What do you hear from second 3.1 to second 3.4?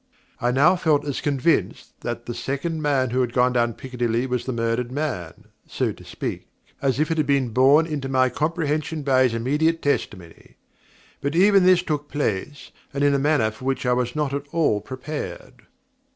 who had